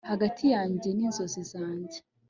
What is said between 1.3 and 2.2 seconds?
zanjye